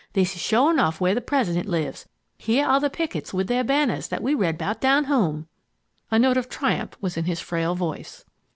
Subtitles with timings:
[0.13, 4.07] This is sure enough where the President lives; here are the pickets with their banners
[4.07, 5.47] that we read about down home.''
[6.09, 8.25] A note of triumph was in his frail voice.